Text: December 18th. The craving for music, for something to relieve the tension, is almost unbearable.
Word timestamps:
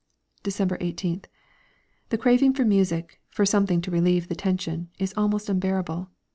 December 0.41 0.79
18th. 0.79 1.25
The 2.09 2.17
craving 2.17 2.55
for 2.55 2.65
music, 2.65 3.21
for 3.29 3.45
something 3.45 3.81
to 3.81 3.91
relieve 3.91 4.29
the 4.29 4.35
tension, 4.35 4.89
is 4.97 5.13
almost 5.15 5.47
unbearable. 5.47 6.09